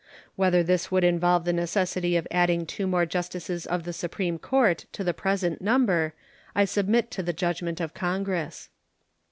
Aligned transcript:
Whether 0.35 0.63
this 0.63 0.89
would 0.89 1.03
involve 1.03 1.45
the 1.45 1.53
necessity 1.53 2.17
of 2.17 2.27
adding 2.31 2.65
two 2.65 2.87
more 2.87 3.05
justices 3.05 3.67
of 3.67 3.83
the 3.83 3.93
Supreme 3.93 4.39
Court 4.39 4.87
to 4.93 5.03
the 5.03 5.13
present 5.13 5.61
number 5.61 6.15
I 6.55 6.65
submit 6.65 7.11
to 7.11 7.21
the 7.21 7.33
judgment 7.33 7.79
of 7.79 7.93
Congress. 7.93 8.69